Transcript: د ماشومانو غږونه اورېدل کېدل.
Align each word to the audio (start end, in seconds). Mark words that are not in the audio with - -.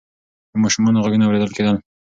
د 0.51 0.53
ماشومانو 0.63 1.03
غږونه 1.03 1.23
اورېدل 1.25 1.51
کېدل. 1.57 1.75